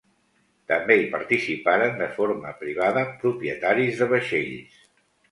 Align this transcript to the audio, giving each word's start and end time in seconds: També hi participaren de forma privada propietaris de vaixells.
També 0.69 0.95
hi 1.01 1.09
participaren 1.15 1.99
de 1.99 2.07
forma 2.15 2.53
privada 2.61 3.03
propietaris 3.25 4.01
de 4.01 4.07
vaixells. 4.15 4.81